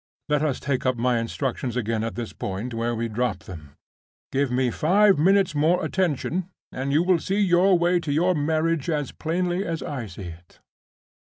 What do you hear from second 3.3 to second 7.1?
them. Give me five minutes' more attention, and you